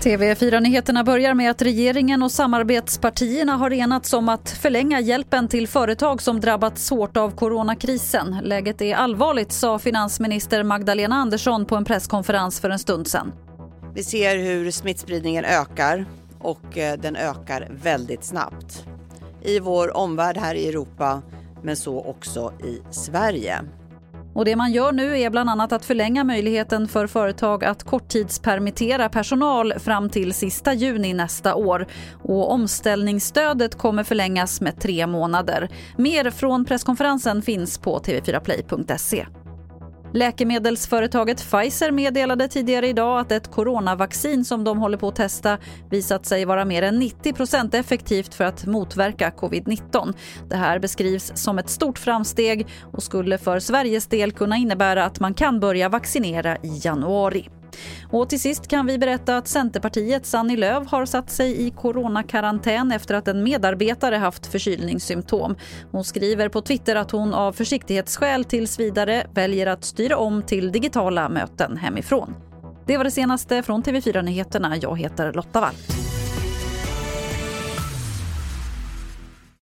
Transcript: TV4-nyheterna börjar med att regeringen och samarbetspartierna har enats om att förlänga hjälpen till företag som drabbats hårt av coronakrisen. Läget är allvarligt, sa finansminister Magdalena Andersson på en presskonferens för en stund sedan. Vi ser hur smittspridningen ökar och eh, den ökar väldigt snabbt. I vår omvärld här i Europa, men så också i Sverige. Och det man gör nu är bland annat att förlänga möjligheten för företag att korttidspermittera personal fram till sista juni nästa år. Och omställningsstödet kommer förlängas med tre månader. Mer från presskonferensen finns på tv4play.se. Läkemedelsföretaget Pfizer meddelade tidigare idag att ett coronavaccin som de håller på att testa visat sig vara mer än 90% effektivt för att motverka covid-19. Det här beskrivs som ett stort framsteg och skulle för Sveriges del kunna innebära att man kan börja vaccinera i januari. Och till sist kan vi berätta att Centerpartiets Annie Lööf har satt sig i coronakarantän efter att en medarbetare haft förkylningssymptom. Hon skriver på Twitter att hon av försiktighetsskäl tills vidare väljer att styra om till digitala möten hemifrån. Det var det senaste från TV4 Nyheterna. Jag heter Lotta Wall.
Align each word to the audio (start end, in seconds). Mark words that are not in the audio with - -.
TV4-nyheterna 0.00 1.04
börjar 1.04 1.34
med 1.34 1.50
att 1.50 1.62
regeringen 1.62 2.22
och 2.22 2.32
samarbetspartierna 2.32 3.56
har 3.56 3.72
enats 3.72 4.12
om 4.12 4.28
att 4.28 4.50
förlänga 4.50 5.00
hjälpen 5.00 5.48
till 5.48 5.68
företag 5.68 6.22
som 6.22 6.40
drabbats 6.40 6.90
hårt 6.90 7.16
av 7.16 7.30
coronakrisen. 7.30 8.36
Läget 8.42 8.82
är 8.82 8.94
allvarligt, 8.94 9.52
sa 9.52 9.78
finansminister 9.78 10.62
Magdalena 10.62 11.16
Andersson 11.16 11.64
på 11.64 11.76
en 11.76 11.84
presskonferens 11.84 12.60
för 12.60 12.70
en 12.70 12.78
stund 12.78 13.06
sedan. 13.06 13.32
Vi 13.94 14.02
ser 14.04 14.36
hur 14.36 14.70
smittspridningen 14.70 15.44
ökar 15.44 16.04
och 16.38 16.78
eh, 16.78 16.98
den 16.98 17.16
ökar 17.16 17.68
väldigt 17.70 18.24
snabbt. 18.24 18.84
I 19.42 19.60
vår 19.60 19.96
omvärld 19.96 20.36
här 20.36 20.54
i 20.54 20.68
Europa, 20.68 21.22
men 21.62 21.76
så 21.76 22.00
också 22.00 22.52
i 22.64 22.80
Sverige. 22.90 23.64
Och 24.40 24.46
det 24.46 24.56
man 24.56 24.72
gör 24.72 24.92
nu 24.92 25.20
är 25.20 25.30
bland 25.30 25.50
annat 25.50 25.72
att 25.72 25.84
förlänga 25.84 26.24
möjligheten 26.24 26.88
för 26.88 27.06
företag 27.06 27.64
att 27.64 27.84
korttidspermittera 27.84 29.08
personal 29.08 29.72
fram 29.78 30.10
till 30.10 30.34
sista 30.34 30.72
juni 30.72 31.14
nästa 31.14 31.54
år. 31.54 31.86
Och 32.22 32.52
omställningsstödet 32.52 33.78
kommer 33.78 34.04
förlängas 34.04 34.60
med 34.60 34.80
tre 34.80 35.06
månader. 35.06 35.68
Mer 35.96 36.30
från 36.30 36.64
presskonferensen 36.64 37.42
finns 37.42 37.78
på 37.78 37.98
tv4play.se. 37.98 39.26
Läkemedelsföretaget 40.12 41.38
Pfizer 41.38 41.90
meddelade 41.90 42.48
tidigare 42.48 42.88
idag 42.88 43.20
att 43.20 43.32
ett 43.32 43.50
coronavaccin 43.50 44.44
som 44.44 44.64
de 44.64 44.78
håller 44.78 44.98
på 44.98 45.08
att 45.08 45.16
testa 45.16 45.58
visat 45.90 46.26
sig 46.26 46.44
vara 46.44 46.64
mer 46.64 46.82
än 46.82 47.02
90% 47.02 47.74
effektivt 47.74 48.34
för 48.34 48.44
att 48.44 48.66
motverka 48.66 49.30
covid-19. 49.30 50.14
Det 50.48 50.56
här 50.56 50.78
beskrivs 50.78 51.32
som 51.34 51.58
ett 51.58 51.68
stort 51.68 51.98
framsteg 51.98 52.66
och 52.92 53.02
skulle 53.02 53.38
för 53.38 53.58
Sveriges 53.58 54.06
del 54.06 54.32
kunna 54.32 54.56
innebära 54.56 55.04
att 55.04 55.20
man 55.20 55.34
kan 55.34 55.60
börja 55.60 55.88
vaccinera 55.88 56.56
i 56.56 56.80
januari. 56.82 57.59
Och 58.10 58.28
till 58.28 58.40
sist 58.40 58.68
kan 58.68 58.86
vi 58.86 58.98
berätta 58.98 59.36
att 59.36 59.48
Centerpartiets 59.48 60.34
Annie 60.34 60.56
Lööf 60.56 60.90
har 60.90 61.06
satt 61.06 61.30
sig 61.30 61.66
i 61.66 61.70
coronakarantän 61.70 62.92
efter 62.92 63.14
att 63.14 63.28
en 63.28 63.42
medarbetare 63.42 64.16
haft 64.16 64.46
förkylningssymptom. 64.46 65.56
Hon 65.92 66.04
skriver 66.04 66.48
på 66.48 66.60
Twitter 66.60 66.96
att 66.96 67.10
hon 67.10 67.34
av 67.34 67.52
försiktighetsskäl 67.52 68.44
tills 68.44 68.80
vidare 68.80 69.26
väljer 69.34 69.66
att 69.66 69.84
styra 69.84 70.16
om 70.16 70.42
till 70.42 70.72
digitala 70.72 71.28
möten 71.28 71.76
hemifrån. 71.76 72.34
Det 72.86 72.96
var 72.96 73.04
det 73.04 73.10
senaste 73.10 73.62
från 73.62 73.82
TV4 73.82 74.22
Nyheterna. 74.22 74.76
Jag 74.76 74.98
heter 74.98 75.32
Lotta 75.32 75.60
Wall. 75.60 75.74